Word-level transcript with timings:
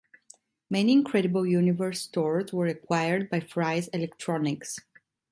Many 0.67 0.93
Incredible 0.93 1.45
Universe 1.45 2.01
stores 2.01 2.51
were 2.51 2.65
acquired 2.65 3.29
by 3.29 3.39
Fry's 3.39 3.87
Electronics. 3.89 4.79